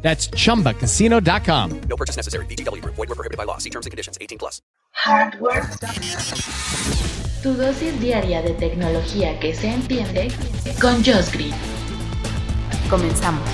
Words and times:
That's 0.00 0.30
chumbacasino.com. 0.30 1.80
No 1.88 1.96
purchase 1.96 2.16
necessary. 2.16 2.46
BGW. 2.46 2.82
Void 2.84 2.96
were 2.96 3.14
prohibited 3.14 3.36
by 3.36 3.44
law. 3.44 3.58
See 3.58 3.70
terms 3.70 3.84
and 3.84 3.90
conditions. 3.90 4.16
18 4.20 4.38
plus. 4.38 4.62
Hardware. 4.92 5.68
Tu 7.42 7.54
dosis 7.54 8.00
diaria 8.00 8.42
de 8.42 8.54
tecnología 8.54 9.38
que 9.38 9.54
se 9.54 9.68
entiende 9.68 10.28
con 10.80 11.04
Josh 11.04 11.30
Green. 11.32 11.54
Comenzamos. 12.90 13.48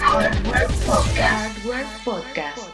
Hardware 0.00 0.68
Podcast. 0.86 1.58
Hardware 1.58 1.86
Podcast. 2.04 2.68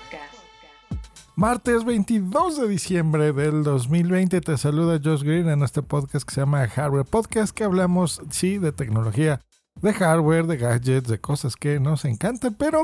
Martes 1.36 1.84
22 1.84 2.60
de 2.60 2.68
diciembre 2.68 3.32
del 3.32 3.64
2020 3.64 4.40
te 4.40 4.56
saluda 4.56 5.00
Josh 5.02 5.22
Green 5.22 5.48
en 5.48 5.62
este 5.64 5.82
podcast 5.82 6.24
que 6.24 6.32
se 6.32 6.40
llama 6.42 6.68
Hardware 6.68 7.04
Podcast 7.04 7.52
que 7.52 7.64
hablamos, 7.64 8.22
sí, 8.30 8.58
de 8.58 8.70
tecnología, 8.70 9.40
de 9.80 9.92
hardware, 9.92 10.46
de 10.46 10.56
gadgets, 10.56 11.08
de 11.08 11.20
cosas 11.20 11.56
que 11.56 11.80
nos 11.80 12.04
encantan, 12.04 12.54
pero 12.54 12.82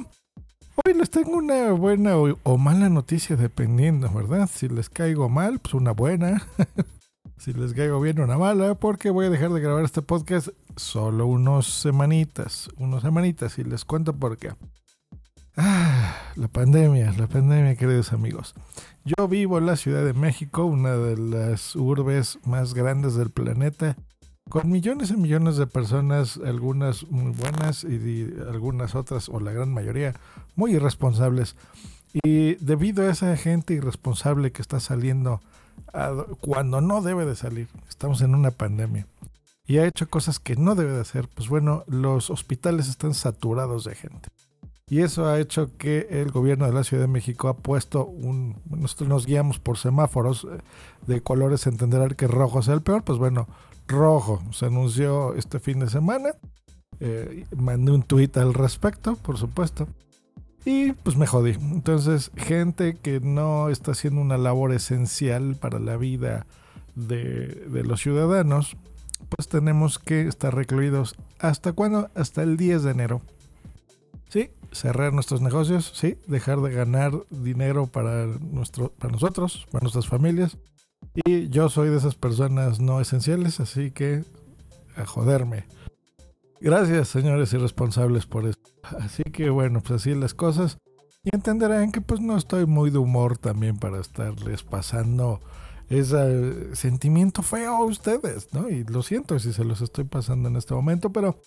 hoy 0.85 0.95
les 0.95 1.11
tengo 1.11 1.37
una 1.37 1.73
buena 1.73 2.17
o, 2.17 2.59
mala 2.59 2.89
noticia 2.89 3.37
dependiendo, 3.37 4.11
¿verdad? 4.11 4.49
Si 4.53 4.69
les 4.69 4.89
caigo 4.89 5.29
mal, 5.29 5.59
pues 5.59 5.75
una 5.75 5.93
buena. 5.93 6.43
si 7.39 7.53
les 7.53 7.73
caigo 7.73 8.01
bien, 8.01 8.21
una 8.21 8.39
mala, 8.39 8.75
porque 8.75 9.11
voy 9.11 9.27
a 9.27 9.31
dejar 9.31 9.51
de 9.51 9.61
grabar 9.61 9.85
este 9.85 10.03
podcast 10.03 10.49
solo 10.77 11.27
unos 11.27 11.67
semanitas, 11.67 12.69
unos 12.77 13.03
semanitas 13.03 13.59
y 13.59 13.65
les 13.65 13.85
cuento 13.85 14.13
por 14.13 14.37
qué. 14.37 14.53
Ah, 15.57 16.17
la 16.37 16.49
pandemia, 16.49 17.13
la 17.19 17.27
pandemia, 17.27 17.77
queridos 17.77 18.13
amigos. 18.13 18.55
Yo 19.05 19.29
vivo 19.29 19.59
en 19.59 19.67
la 19.67 19.77
Ciudad 19.77 20.05
de 20.05 20.13
México, 20.13 20.65
una 20.65 20.97
de 20.97 21.17
las 21.17 21.75
urbes 21.75 22.39
más 22.45 22.75
grandes 22.75 23.15
del 23.15 23.31
planeta, 23.31 23.97
con 24.51 24.69
millones 24.69 25.11
y 25.11 25.17
millones 25.17 25.57
de 25.57 25.69
personas, 25.69 26.39
algunas 26.45 27.09
muy 27.09 27.33
buenas 27.33 27.85
y, 27.85 28.29
algunas 28.51 28.97
otras, 28.97 29.29
o 29.29 29.39
la 29.39 29.53
gran 29.53 29.73
mayoría, 29.73 30.15
muy 30.57 30.75
irresponsables. 30.75 31.55
Y 32.25 32.57
debido 32.57 33.05
a 33.05 33.11
esa 33.11 33.35
gente 33.37 33.75
irresponsable 33.75 34.51
que 34.51 34.61
está 34.61 34.81
saliendo 34.81 35.41
cuando 36.41 36.81
no 36.81 37.01
debe 37.01 37.25
de 37.25 37.37
salir, 37.37 37.69
estamos 37.89 38.23
en 38.23 38.35
una 38.35 38.51
pandemia, 38.51 39.07
y 39.67 39.79
ha 39.79 39.87
hecho 39.87 40.11
cosas 40.11 40.41
que 40.41 40.57
no 40.57 40.75
debe 40.75 40.93
de 40.95 41.01
hacer, 41.01 41.29
pues 41.29 41.49
bueno, 41.49 41.85
los 41.87 42.29
hospitales 42.29 42.89
están 42.89 43.15
saturados 43.15 43.85
de 43.85 43.95
gente. 43.95 44.31
Y 44.91 45.03
eso 45.03 45.29
ha 45.29 45.39
hecho 45.39 45.71
que 45.79 46.09
el 46.11 46.33
gobierno 46.33 46.67
de 46.67 46.73
la 46.73 46.83
Ciudad 46.83 47.05
de 47.05 47.09
México 47.09 47.47
ha 47.47 47.57
puesto 47.57 48.05
un... 48.05 48.61
Nosotros 48.69 49.09
nos 49.09 49.25
guiamos 49.25 49.61
por 49.61 49.79
semáforos 49.79 50.49
eh, 50.51 50.59
de 51.07 51.23
colores, 51.23 51.69
entenderán 51.69 52.11
que 52.11 52.27
rojo 52.27 52.59
es 52.59 52.67
el 52.67 52.83
peor. 52.83 53.05
Pues 53.05 53.17
bueno, 53.17 53.47
rojo 53.87 54.43
se 54.51 54.67
anunció 54.67 55.35
este 55.35 55.61
fin 55.61 55.79
de 55.79 55.89
semana. 55.89 56.31
Eh, 56.99 57.47
mandé 57.57 57.93
un 57.93 58.03
tuit 58.03 58.37
al 58.37 58.53
respecto, 58.53 59.15
por 59.15 59.39
supuesto. 59.39 59.87
Y 60.65 60.91
pues 60.91 61.17
me 61.17 61.29
jodí. 61.29 61.53
Entonces, 61.53 62.33
gente 62.37 62.95
que 62.95 63.21
no 63.21 63.69
está 63.69 63.93
haciendo 63.93 64.21
una 64.21 64.39
labor 64.39 64.73
esencial 64.73 65.55
para 65.55 65.79
la 65.79 65.97
vida 65.97 66.47
de, 66.97 67.47
de 67.47 67.85
los 67.85 68.01
ciudadanos, 68.01 68.77
pues 69.29 69.47
tenemos 69.47 70.01
que 70.01 70.27
estar 70.27 70.53
recluidos. 70.53 71.15
¿Hasta 71.39 71.75
cuándo? 71.75 72.11
Hasta 72.17 72.43
el 72.43 72.57
10 72.57 72.83
de 72.83 72.91
enero. 72.91 73.23
Cerrar 74.73 75.13
nuestros 75.13 75.41
negocios, 75.41 75.93
sí, 75.95 76.17
dejar 76.27 76.61
de 76.61 76.71
ganar 76.71 77.13
dinero 77.31 77.87
para, 77.87 78.27
nuestro, 78.27 78.93
para 78.93 79.13
nosotros, 79.13 79.67
para 79.71 79.83
nuestras 79.83 80.07
familias. 80.07 80.57
Y 81.25 81.49
yo 81.49 81.69
soy 81.69 81.89
de 81.89 81.97
esas 81.97 82.15
personas 82.15 82.81
no 82.81 83.01
esenciales, 83.01 83.61
así 83.61 83.91
que 83.91 84.25
a 84.97 85.05
joderme. 85.07 85.67
Gracias, 86.61 87.09
señores 87.09 87.53
irresponsables, 87.53 88.27
por 88.27 88.47
eso. 88.47 88.59
Así 89.01 89.23
que 89.25 89.51
bueno, 89.51 89.81
pues 89.81 90.03
así 90.03 90.15
las 90.15 90.35
cosas. 90.35 90.79
Y 91.23 91.35
entenderán 91.35 91.93
que 91.93 92.01
pues 92.01 92.21
no 92.21 92.37
estoy 92.37 92.67
muy 92.67 92.91
de 92.91 92.99
humor 92.99 93.39
también 93.39 93.79
para 93.79 94.01
estarles 94.01 94.63
pasando 94.63 95.41
ese 95.89 96.75
sentimiento 96.75 97.43
feo 97.43 97.77
a 97.77 97.85
ustedes, 97.85 98.55
¿no? 98.55 98.69
Y 98.69 98.85
lo 98.85 99.03
siento 99.03 99.39
si 99.39 99.53
se 99.53 99.65
los 99.65 99.81
estoy 99.81 100.05
pasando 100.05 100.49
en 100.49 100.57
este 100.57 100.73
momento, 100.73 101.13
pero 101.13 101.41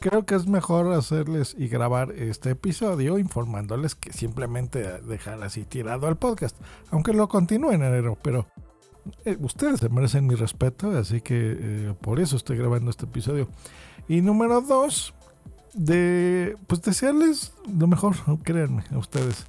creo 0.00 0.24
que 0.26 0.34
es 0.34 0.46
mejor 0.46 0.92
hacerles 0.92 1.54
y 1.58 1.68
grabar 1.68 2.12
este 2.12 2.50
episodio 2.50 3.18
informándoles 3.18 3.94
que 3.94 4.12
simplemente 4.12 5.00
dejar 5.02 5.42
así 5.42 5.64
tirado 5.64 6.06
al 6.06 6.16
podcast, 6.16 6.56
aunque 6.90 7.12
lo 7.12 7.28
continúe 7.28 7.72
en 7.72 7.82
enero, 7.82 8.18
pero 8.22 8.46
eh, 9.24 9.36
ustedes 9.40 9.80
se 9.80 9.88
merecen 9.88 10.26
mi 10.26 10.34
respeto, 10.34 10.90
así 10.96 11.20
que 11.20 11.56
eh, 11.58 11.94
por 12.00 12.20
eso 12.20 12.36
estoy 12.36 12.56
grabando 12.56 12.90
este 12.90 13.06
episodio. 13.06 13.48
Y 14.08 14.20
número 14.20 14.60
dos, 14.60 15.14
de 15.74 16.56
pues 16.66 16.82
desearles 16.82 17.52
lo 17.66 17.86
mejor, 17.86 18.14
créanme, 18.42 18.84
a 18.92 18.98
ustedes. 18.98 19.46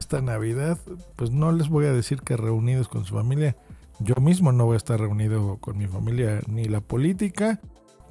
Esta 0.00 0.20
Navidad, 0.20 0.78
pues 1.16 1.30
no 1.30 1.52
les 1.52 1.68
voy 1.68 1.86
a 1.86 1.92
decir 1.92 2.20
que 2.20 2.36
reunidos 2.36 2.88
con 2.88 3.04
su 3.04 3.14
familia. 3.14 3.56
Yo 4.00 4.16
mismo 4.16 4.52
no 4.52 4.66
voy 4.66 4.74
a 4.74 4.78
estar 4.78 4.98
reunido 4.98 5.58
con 5.58 5.78
mi 5.78 5.86
familia, 5.86 6.40
ni 6.48 6.64
la 6.64 6.80
política, 6.80 7.60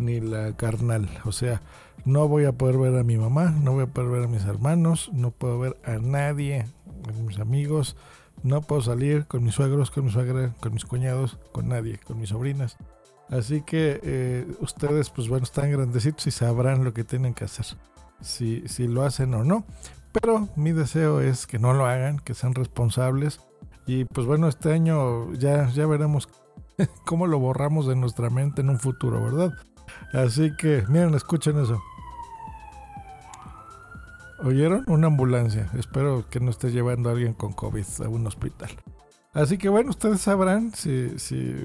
ni 0.01 0.19
la 0.19 0.55
carnal. 0.55 1.09
O 1.25 1.31
sea, 1.31 1.61
no 2.05 2.27
voy 2.27 2.45
a 2.45 2.51
poder 2.51 2.77
ver 2.77 2.97
a 2.97 3.03
mi 3.03 3.17
mamá, 3.17 3.51
no 3.51 3.73
voy 3.73 3.83
a 3.83 3.87
poder 3.87 4.09
ver 4.09 4.23
a 4.23 4.27
mis 4.27 4.45
hermanos, 4.45 5.09
no 5.13 5.31
puedo 5.31 5.59
ver 5.59 5.77
a 5.85 5.97
nadie, 5.97 6.65
a 7.07 7.11
mis 7.23 7.39
amigos, 7.39 7.95
no 8.43 8.61
puedo 8.61 8.81
salir 8.81 9.25
con 9.27 9.43
mis 9.43 9.55
suegros, 9.55 9.91
con 9.91 10.05
mi 10.05 10.11
suegra, 10.11 10.53
con 10.59 10.73
mis 10.73 10.85
cuñados, 10.85 11.37
con 11.51 11.69
nadie, 11.69 11.99
con 11.99 12.19
mis 12.19 12.29
sobrinas. 12.29 12.77
Así 13.29 13.61
que 13.61 13.99
eh, 14.03 14.47
ustedes, 14.59 15.09
pues 15.09 15.29
bueno, 15.29 15.43
están 15.43 15.71
grandecitos 15.71 16.27
y 16.27 16.31
sabrán 16.31 16.83
lo 16.83 16.93
que 16.93 17.03
tienen 17.03 17.33
que 17.33 17.45
hacer, 17.45 17.65
si, 18.19 18.67
si 18.67 18.87
lo 18.87 19.03
hacen 19.03 19.33
o 19.33 19.43
no. 19.43 19.65
Pero 20.11 20.49
mi 20.55 20.73
deseo 20.73 21.21
es 21.21 21.47
que 21.47 21.59
no 21.59 21.73
lo 21.73 21.85
hagan, 21.85 22.19
que 22.19 22.33
sean 22.33 22.53
responsables. 22.53 23.39
Y 23.87 24.05
pues 24.05 24.27
bueno, 24.27 24.47
este 24.47 24.73
año 24.73 25.33
ya, 25.33 25.69
ya 25.69 25.85
veremos 25.85 26.27
cómo 27.05 27.27
lo 27.27 27.39
borramos 27.39 27.87
de 27.87 27.95
nuestra 27.95 28.29
mente 28.29 28.61
en 28.61 28.69
un 28.69 28.79
futuro, 28.79 29.23
¿verdad? 29.23 29.53
Así 30.13 30.55
que, 30.55 30.83
miren, 30.87 31.13
escuchen 31.13 31.59
eso. 31.59 31.81
¿Oyeron? 34.43 34.83
Una 34.87 35.07
ambulancia. 35.07 35.69
Espero 35.77 36.25
que 36.29 36.39
no 36.39 36.49
esté 36.49 36.71
llevando 36.71 37.09
a 37.09 37.11
alguien 37.13 37.33
con 37.33 37.53
COVID 37.53 37.85
a 38.03 38.09
un 38.09 38.25
hospital. 38.25 38.69
Así 39.33 39.57
que 39.57 39.69
bueno, 39.69 39.91
ustedes 39.91 40.21
sabrán, 40.21 40.73
si, 40.73 41.17
si 41.19 41.55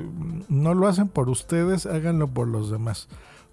no 0.48 0.74
lo 0.74 0.86
hacen 0.86 1.08
por 1.08 1.28
ustedes, 1.28 1.86
háganlo 1.86 2.28
por 2.28 2.46
los 2.46 2.70
demás. 2.70 3.08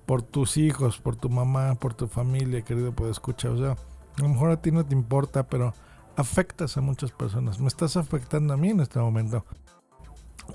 Por 0.06 0.22
tus 0.22 0.57
hijos, 0.57 1.00
por 1.00 1.16
tu 1.16 1.29
mamá, 1.29 1.75
por 1.75 1.94
tu 1.94 2.07
familia, 2.07 2.63
querido 2.63 2.91
puede 2.91 3.11
escuchar. 3.11 3.51
O 3.51 3.57
sea, 3.57 3.72
a 3.72 4.22
lo 4.22 4.29
mejor 4.29 4.51
a 4.51 4.61
ti 4.61 4.72
no 4.72 4.85
te 4.85 4.94
importa, 4.94 5.44
pero 5.44 5.73
afectas 6.16 6.78
a 6.78 6.81
muchas 6.81 7.11
personas. 7.11 7.59
Me 7.59 7.67
estás 7.67 7.97
afectando 7.97 8.53
a 8.53 8.57
mí 8.57 8.69
en 8.69 8.81
este 8.81 9.00
momento. 9.00 9.45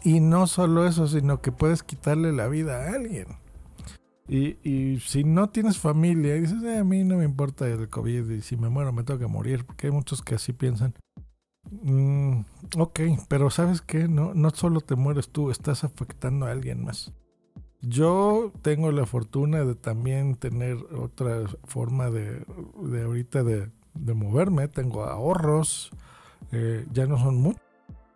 Y 0.05 0.21
no 0.21 0.47
solo 0.47 0.87
eso, 0.87 1.09
sino 1.09 1.41
que 1.41 1.51
puedes 1.51 1.83
quitarle 1.83 2.33
la 2.33 2.47
vida 2.49 2.85
a 2.85 2.93
alguien. 2.93 3.27
Y, 4.29 4.59
y 4.69 5.01
si 5.01 5.25
no 5.25 5.49
tienes 5.51 5.79
familia 5.79 6.37
y 6.37 6.41
dices, 6.43 6.63
"Eh, 6.63 6.79
a 6.79 6.85
mí 6.85 7.03
no 7.05 7.17
me 7.17 7.25
importa 7.25 7.67
el 7.67 7.89
COVID 7.89 8.31
y 8.31 8.43
si 8.43 8.57
me 8.57 8.69
muero 8.69 8.93
me 8.93 9.03
tengo 9.03 9.19
que 9.21 9.27
morir, 9.27 9.65
porque 9.65 9.87
hay 9.87 9.93
muchos 9.93 10.23
que 10.23 10.35
así 10.35 10.53
piensan. 10.53 10.95
Mm, 11.71 12.41
ok, 12.79 13.01
pero 13.29 13.51
¿sabes 13.51 13.81
qué? 13.83 14.09
No, 14.09 14.35
no 14.35 14.51
solo 14.51 14.81
te 14.81 14.97
mueres 14.97 15.31
tú, 15.31 15.51
estás 15.51 15.85
afectando 15.85 16.47
a 16.47 16.53
alguien 16.53 16.85
más. 16.85 17.13
Yo 17.81 18.53
tengo 18.63 18.91
la 18.91 19.07
fortuna 19.07 19.65
de 19.65 19.75
también 19.75 20.35
tener 20.37 20.77
otra 20.97 21.45
forma 21.65 22.11
de, 22.11 22.45
de 22.83 23.03
ahorita 23.05 23.45
de, 23.45 23.71
de 23.95 24.15
moverme. 24.15 24.69
Tengo 24.69 25.05
ahorros, 25.05 25.91
eh, 26.53 26.87
ya 26.93 27.07
no 27.07 27.19
son 27.19 27.37
muchos. 27.37 27.63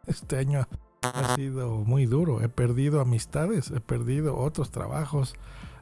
Este 0.06 0.36
año 0.38 0.66
ha 1.02 1.34
sido 1.34 1.78
muy 1.78 2.06
duro. 2.06 2.42
He 2.42 2.48
perdido 2.48 3.00
amistades, 3.00 3.70
he 3.70 3.80
perdido 3.80 4.38
otros 4.38 4.70
trabajos. 4.70 5.34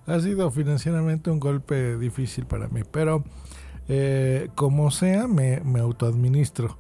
Ha 0.07 0.19
sido 0.21 0.51
financieramente 0.51 1.31
un 1.31 1.41
golpe 1.41 1.97
difícil 1.99 2.47
para 2.47 2.69
mí, 2.69 2.83
pero 2.91 3.25
eh, 3.89 4.49
como 4.55 4.91
sea, 4.91 5.27
me, 5.29 5.61
me 5.61 5.81
autoadministro. 5.81 6.79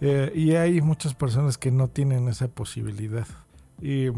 Eh, 0.00 0.32
y 0.34 0.54
hay 0.56 0.80
muchas 0.82 1.14
personas 1.14 1.58
que 1.58 1.70
no 1.70 1.88
tienen 1.88 2.28
esa 2.28 2.48
posibilidad. 2.48 3.26
Y 3.80 4.10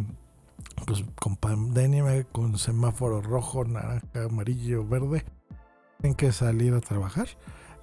pues 0.87 1.05
con 1.20 1.37
pandemia, 1.37 2.25
con 2.25 2.59
semáforo 2.59 3.20
rojo, 3.20 3.65
naranja, 3.65 4.25
amarillo, 4.25 4.87
verde, 4.87 5.25
tienen 6.00 6.17
que 6.17 6.32
salir 6.32 6.75
a 6.75 6.81
trabajar. 6.81 7.29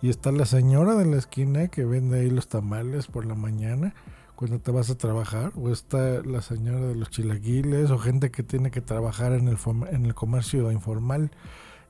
Y 0.02 0.10
está 0.10 0.32
la 0.32 0.46
señora 0.46 0.96
de 0.96 1.06
la 1.06 1.18
esquina 1.18 1.68
que 1.68 1.86
vende 1.86 2.20
ahí 2.20 2.30
los 2.30 2.48
tamales 2.48 3.08
por 3.08 3.26
la 3.26 3.36
mañana 3.36 3.94
cuando 4.36 4.60
te 4.60 4.72
vas 4.72 4.90
a 4.90 4.98
trabajar, 4.98 5.52
o 5.56 5.72
está 5.72 6.22
la 6.24 6.42
señora 6.42 6.88
de 6.88 6.96
los 6.96 7.10
chilaquiles, 7.10 7.92
o 7.92 7.98
gente 7.98 8.32
que 8.32 8.44
tiene 8.44 8.72
que 8.72 8.82
trabajar 8.82 9.34
en 9.34 9.48
el, 9.48 9.58
en 9.92 10.06
el 10.06 10.14
comercio 10.14 10.72
informal 10.72 11.32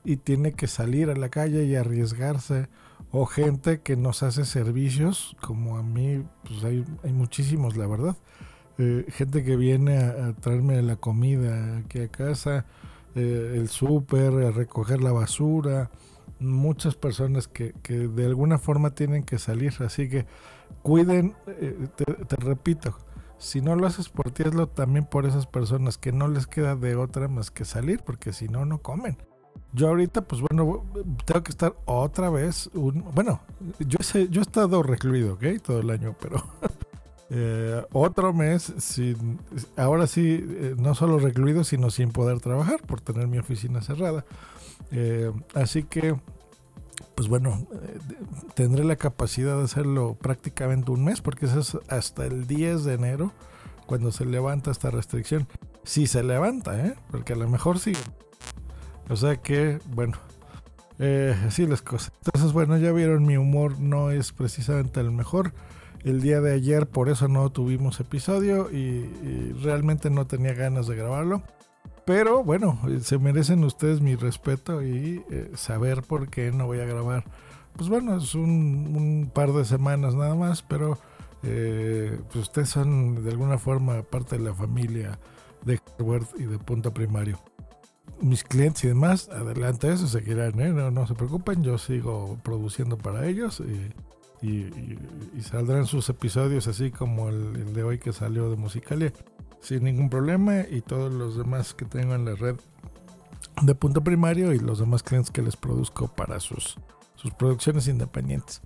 y 0.04 0.16
tiene 0.16 0.52
que 0.52 0.68
salir 0.68 1.10
a 1.10 1.16
la 1.16 1.28
calle 1.28 1.64
y 1.64 1.74
arriesgarse, 1.74 2.68
o 3.10 3.26
gente 3.26 3.80
que 3.80 3.96
nos 3.96 4.22
hace 4.22 4.44
servicios, 4.44 5.36
como 5.40 5.78
a 5.78 5.82
mí, 5.82 6.24
pues 6.44 6.64
hay, 6.64 6.84
hay 7.02 7.12
muchísimos, 7.12 7.76
la 7.76 7.86
verdad. 7.86 8.16
Eh, 8.78 9.06
gente 9.08 9.42
que 9.42 9.56
viene 9.56 9.96
a, 9.96 10.34
traerme 10.34 10.82
la 10.82 10.96
comida 10.96 11.78
aquí 11.78 12.00
a 12.00 12.08
casa, 12.08 12.66
eh, 13.14 13.54
el 13.56 13.68
súper, 13.68 14.32
a 14.44 14.50
recoger 14.50 15.02
la 15.02 15.12
basura, 15.12 15.90
muchas 16.38 16.94
personas 16.94 17.48
que, 17.48 17.72
que, 17.82 18.08
de 18.08 18.26
alguna 18.26 18.58
forma 18.58 18.90
tienen 18.90 19.22
que 19.22 19.38
salir, 19.38 19.74
así 19.80 20.08
que 20.08 20.26
cuiden, 20.82 21.34
eh, 21.46 21.88
te, 21.96 22.36
repito, 22.36 22.96
si 23.38 23.60
no 23.60 23.76
lo 23.76 23.86
haces 23.86 24.08
por 24.08 24.30
ti, 24.30 24.44
hazlo 24.44 24.68
también 24.68 25.04
por 25.04 25.26
esas 25.26 25.46
personas 25.46 25.98
que 25.98 26.12
no 26.12 26.28
les 26.28 26.46
queda 26.46 26.76
de 26.76 26.96
otra 26.96 27.28
más 27.28 27.50
que 27.50 27.64
salir, 27.64 28.00
porque 28.04 28.32
si 28.32 28.48
no, 28.48 28.64
no 28.64 28.78
comen. 28.78 29.16
Yo 29.72 29.88
ahorita, 29.88 30.22
pues 30.22 30.40
bueno, 30.42 30.84
tengo 31.24 31.42
que 31.42 31.50
estar 31.50 31.74
otra 31.84 32.30
vez, 32.30 32.70
bueno, 32.72 33.40
yo, 33.78 33.98
sé, 34.00 34.28
yo 34.28 34.40
he 34.40 34.42
estado 34.42 34.82
recluido, 34.82 35.34
¿ok? 35.34 35.44
Todo 35.62 35.80
el 35.80 35.90
año, 35.90 36.14
pero 36.20 36.36
eh, 37.30 37.82
otro 37.92 38.32
mes, 38.32 38.72
sin, 38.78 39.38
ahora 39.76 40.06
sí, 40.06 40.44
eh, 40.48 40.74
no 40.78 40.94
solo 40.94 41.18
recluido, 41.18 41.64
sino 41.64 41.90
sin 41.90 42.10
poder 42.10 42.40
trabajar 42.40 42.80
por 42.82 43.00
tener 43.00 43.26
mi 43.26 43.38
oficina 43.38 43.80
cerrada. 43.80 44.24
así 45.54 45.82
que 45.82 46.14
pues 47.16 47.28
bueno, 47.28 47.66
eh, 47.72 47.98
tendré 48.54 48.84
la 48.84 48.96
capacidad 48.96 49.56
de 49.56 49.64
hacerlo 49.64 50.16
prácticamente 50.20 50.90
un 50.90 51.02
mes, 51.02 51.22
porque 51.22 51.46
eso 51.46 51.60
es 51.60 51.78
hasta 51.88 52.26
el 52.26 52.46
10 52.46 52.84
de 52.84 52.94
enero 52.94 53.32
cuando 53.86 54.12
se 54.12 54.26
levanta 54.26 54.70
esta 54.70 54.90
restricción. 54.90 55.48
Si 55.82 56.06
se 56.06 56.22
levanta, 56.22 56.78
¿eh? 56.86 56.94
Porque 57.10 57.32
a 57.32 57.36
lo 57.36 57.48
mejor 57.48 57.78
sí. 57.78 57.94
O 59.08 59.16
sea 59.16 59.36
que, 59.36 59.78
bueno, 59.94 60.18
eh, 60.98 61.34
así 61.46 61.66
las 61.66 61.80
cosas. 61.80 62.12
Entonces, 62.26 62.52
bueno, 62.52 62.76
ya 62.76 62.92
vieron, 62.92 63.24
mi 63.24 63.38
humor 63.38 63.80
no 63.80 64.10
es 64.10 64.32
precisamente 64.32 65.00
el 65.00 65.10
mejor. 65.10 65.54
El 66.06 66.20
día 66.20 66.40
de 66.40 66.54
ayer 66.54 66.86
por 66.86 67.08
eso 67.08 67.26
no 67.26 67.50
tuvimos 67.50 67.98
episodio 67.98 68.70
y 68.70 69.52
realmente 69.60 70.08
no 70.08 70.24
tenía 70.28 70.54
ganas 70.54 70.86
de 70.86 70.94
grabarlo. 70.94 71.42
Pero 72.04 72.44
bueno, 72.44 72.78
se 73.02 73.18
merecen 73.18 73.64
ustedes 73.64 74.00
mi 74.00 74.14
respeto 74.14 74.84
y 74.84 75.24
eh, 75.28 75.50
saber 75.56 76.02
por 76.02 76.30
qué 76.30 76.52
no 76.52 76.66
voy 76.66 76.78
a 76.78 76.84
grabar. 76.84 77.24
Pues 77.76 77.88
bueno, 77.88 78.18
es 78.18 78.36
un, 78.36 79.32
par 79.34 79.52
de 79.52 79.64
semanas 79.64 80.14
nada 80.14 80.36
más, 80.36 80.62
pero 80.62 80.96
eh, 81.42 82.20
pues 82.28 82.44
ustedes 82.44 82.68
son 82.68 83.24
de 83.24 83.32
alguna 83.32 83.58
forma 83.58 84.00
parte 84.02 84.38
de 84.38 84.44
la 84.44 84.54
familia 84.54 85.18
de 85.64 85.80
Harvard 85.98 86.28
y 86.38 86.44
de 86.44 86.60
Punto 86.60 86.94
Primario. 86.94 87.40
Mis 88.20 88.44
clientes 88.44 88.84
y 88.84 88.86
demás, 88.86 89.28
adelante 89.28 89.92
eso, 89.92 90.06
seguirán, 90.06 90.60
¿eh? 90.60 90.68
no, 90.68 90.92
no 90.92 91.08
se 91.08 91.16
preocupen, 91.16 91.64
yo 91.64 91.78
sigo 91.78 92.38
produciendo 92.44 92.96
para 92.96 93.26
ellos 93.26 93.58
y, 93.58 93.90
y, 94.42 94.66
saldrán 95.42 95.86
sus 95.86 96.08
episodios 96.08 96.66
así 96.66 96.90
como 96.90 97.28
el, 97.28 97.72
de 97.72 97.82
hoy 97.82 97.98
que 97.98 98.12
salió 98.12 98.50
de 98.50 98.56
Musicalia 98.56 99.12
sin 99.60 99.84
ningún 99.84 100.10
problema 100.10 100.60
y 100.60 100.80
todos 100.80 101.12
los 101.12 101.36
demás 101.36 101.74
que 101.74 101.84
tengo 101.84 102.14
en 102.14 102.24
la 102.24 102.34
red 102.34 102.56
de 103.62 103.74
punto 103.74 104.02
primario 104.02 104.52
y 104.52 104.58
los 104.58 104.78
demás 104.78 105.02
clientes 105.02 105.30
que 105.30 105.42
les 105.42 105.56
produzco 105.56 106.08
para 106.08 106.40
sus, 106.40 106.76
sus 107.14 107.32
producciones 107.32 107.88
independientes. 107.88 108.60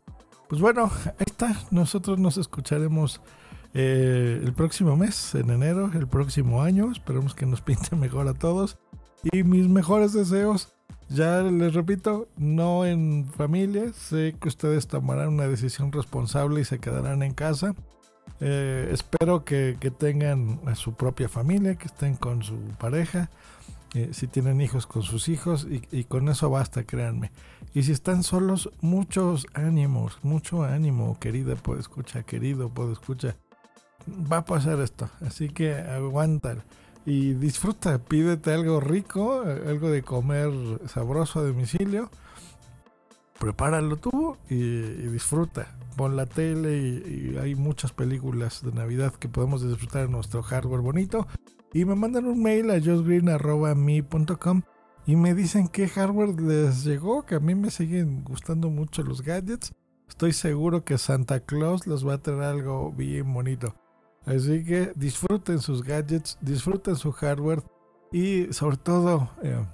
Pues 0.48 0.60
bueno, 0.60 0.90
ahí 1.06 1.26
está. 1.26 1.56
Nosotros 1.70 2.18
nos 2.18 2.36
escucharemos 2.36 3.20
eh, 3.72 4.40
el 4.42 4.52
próximo 4.52 4.96
mes, 4.96 5.34
en 5.36 5.50
enero, 5.50 5.90
el 5.94 6.08
próximo 6.08 6.62
año. 6.62 6.90
Esperemos 6.90 7.34
que 7.34 7.46
nos 7.46 7.60
pinte 7.62 7.94
mejor 7.94 8.26
a 8.26 8.34
todos. 8.34 8.78
Y 9.22 9.44
mis 9.44 9.68
mejores 9.68 10.12
deseos, 10.12 10.72
ya 11.10 11.42
les 11.42 11.74
repito, 11.74 12.28
no 12.36 12.86
en 12.86 13.26
familia. 13.26 13.92
Sé 13.92 14.36
que 14.40 14.48
ustedes 14.48 14.86
tomarán 14.86 15.28
una 15.28 15.48
decisión 15.48 15.92
responsable 15.92 16.60
y 16.60 16.64
se 16.64 16.78
quedarán 16.78 17.22
en 17.22 17.34
casa. 17.34 17.74
Eh, 18.40 18.88
espero 18.92 19.44
que, 19.44 19.76
tengan 19.98 20.60
a 20.66 20.74
su 20.74 20.94
propia 20.94 21.28
familia, 21.28 21.74
que 21.74 21.86
estén 21.86 22.14
con 22.14 22.42
su 22.42 22.56
pareja, 22.78 23.28
eh, 23.94 24.10
si 24.12 24.28
tienen 24.28 24.60
hijos 24.60 24.86
con 24.86 25.02
sus 25.02 25.28
hijos 25.28 25.66
y, 25.68 26.04
con 26.04 26.28
eso 26.28 26.48
basta, 26.48 26.84
créanme. 26.84 27.32
Y 27.74 27.82
si 27.82 27.92
están 27.92 28.22
solos, 28.22 28.70
muchos 28.80 29.46
ánimos, 29.52 30.18
mucho 30.22 30.62
ánimo, 30.62 31.18
querida, 31.18 31.56
puedo 31.56 31.80
escuchar, 31.80 32.24
querido, 32.24 32.68
puedo 32.68 32.92
escuchar. 32.92 33.36
Va 34.32 34.38
a 34.38 34.44
pasar 34.44 34.80
esto, 34.80 35.10
así 35.20 35.48
que 35.50 35.74
aguanta 35.74 36.56
y 37.06 37.34
disfruta, 37.34 37.98
pídete 37.98 38.52
algo 38.52 38.80
rico, 38.80 39.42
algo 39.42 39.90
de 39.90 40.02
comer 40.02 40.50
sabroso 40.86 41.40
a 41.40 41.44
domicilio 41.44 42.10
prepáralo 43.40 43.96
tú 43.96 44.36
y, 44.48 44.82
disfruta. 45.08 45.74
Pon 45.96 46.14
la 46.14 46.26
tele 46.26 46.76
y, 46.78 47.36
hay 47.38 47.56
muchas 47.56 47.92
películas 47.92 48.62
de 48.62 48.70
Navidad 48.70 49.14
que 49.14 49.28
podemos 49.28 49.66
disfrutar 49.66 50.04
en 50.04 50.12
nuestro 50.12 50.42
hardware 50.42 50.82
bonito. 50.82 51.26
Y 51.72 51.84
me 51.84 51.96
mandan 51.96 52.26
un 52.26 52.40
mail 52.42 52.70
a 52.70 52.78
josgreen.me.com 52.80 54.62
y 55.06 55.16
me 55.16 55.34
dicen 55.34 55.66
qué 55.68 55.88
hardware 55.88 56.40
les 56.40 56.84
llegó, 56.84 57.24
que 57.24 57.36
a 57.36 57.40
mí 57.40 57.54
me 57.54 57.70
siguen 57.70 58.22
gustando 58.22 58.68
mucho 58.70 59.02
los 59.02 59.22
gadgets. 59.22 59.72
Estoy 60.08 60.32
seguro 60.32 60.84
que 60.84 60.98
Santa 60.98 61.40
Claus 61.40 61.86
les 61.86 62.06
va 62.06 62.14
a 62.14 62.18
traer 62.18 62.42
algo 62.42 62.92
bien 62.92 63.32
bonito. 63.32 63.74
Así 64.26 64.64
que 64.64 64.92
disfruten 64.94 65.60
sus 65.60 65.82
gadgets, 65.82 66.38
disfruten 66.40 66.96
su 66.96 67.12
hardware 67.12 67.62
y 68.12 68.52
sobre 68.52 68.76
todo 68.76 69.30
eh, 69.42 69.64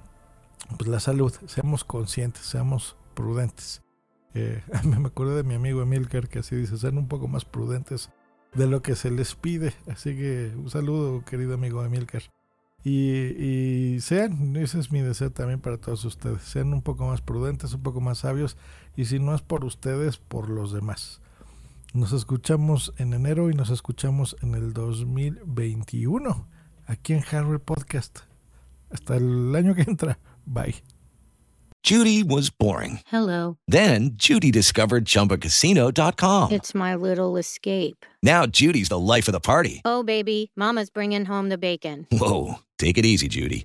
pues 0.79 0.89
la 0.89 1.01
salud. 1.01 1.33
Seamos 1.47 1.85
conscientes, 1.85 2.45
seamos 2.45 2.97
prudentes. 3.15 3.83
Eh, 4.35 4.63
me 4.85 5.09
acuerdo 5.09 5.37
de 5.37 5.43
mi 5.43 5.55
amigo 5.55 5.83
Emilcar 5.83 6.29
que 6.29 6.41
así 6.41 6.57
dice, 6.57 6.79
sean 6.79 6.99
un 6.99 7.09
poco 7.09 7.29
más 7.29 7.45
prudentes 7.45 8.11
de 8.55 8.67
lo 8.67 8.83
que 8.83 8.95
se 8.95 9.11
les 9.11 9.35
pide. 9.35 9.75
Así 9.89 10.17
que 10.17 10.53
un 10.57 10.71
saludo, 10.71 11.25
querido 11.25 11.55
amigo 11.55 11.85
Emilcar. 11.85 12.23
Y, 12.85 13.95
y, 13.97 14.01
sean, 14.01 14.55
ese 14.55 14.79
es 14.79 14.93
mi 14.93 15.01
deseo 15.01 15.33
también 15.33 15.61
para 15.61 15.77
todos 15.77 16.05
ustedes, 16.05 16.43
sean 16.43 16.73
un 16.73 16.83
poco 16.83 17.05
más 17.09 17.21
prudentes, 17.21 17.75
un 17.75 17.83
poco 17.83 18.01
más 18.01 18.19
sabios, 18.19 18.57
y 18.95 19.07
si 19.07 19.19
no 19.19 19.35
es 19.35 19.43
por 19.43 19.65
ustedes, 19.65 20.19
por 20.19 20.49
los 20.49 20.73
demás. 20.73 21.21
Nos 21.97 22.13
escuchamos 22.13 22.93
en 22.99 23.15
enero 23.15 23.49
y 23.49 23.55
nos 23.55 23.71
escuchamos 23.71 24.37
en 24.43 24.55
el 24.55 24.75
2021, 24.75 26.47
aquí 26.85 27.15
en 27.15 27.25
Harry 27.31 27.59
Podcast. 27.59 28.19
Hasta 28.91 29.17
el 29.17 29.57
año 29.57 29.75
que 29.75 29.81
entra. 29.81 30.19
Bye. 30.45 30.75
Judy 31.83 32.23
was 32.23 32.51
boring. 32.51 33.01
Hello. 33.07 33.57
Then 33.67 34.11
Judy 34.19 34.51
discovered 34.51 35.07
chumbacasino.com. 35.07 36.53
It's 36.53 36.75
my 36.75 36.95
little 36.95 37.39
escape. 37.39 38.05
Now 38.23 38.45
Judy's 38.45 38.91
the 38.91 38.99
life 38.99 39.27
of 39.27 39.33
the 39.33 39.41
party. 39.41 39.81
Oh, 39.87 40.03
baby, 40.03 40.53
Mama's 40.55 40.91
bringing 40.91 41.25
home 41.25 41.49
the 41.49 41.57
bacon. 41.57 42.07
Whoa. 42.13 42.57
Take 42.79 42.99
it 42.99 43.07
easy, 43.07 43.29
Judy. 43.29 43.65